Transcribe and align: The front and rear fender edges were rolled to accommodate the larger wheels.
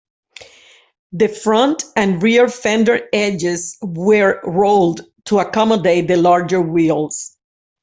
The 1.11 1.27
front 1.27 1.83
and 1.95 2.23
rear 2.23 2.49
fender 2.49 3.07
edges 3.13 3.77
were 3.83 4.41
rolled 4.43 5.01
to 5.25 5.37
accommodate 5.37 6.07
the 6.07 6.17
larger 6.17 6.59
wheels. 6.59 7.37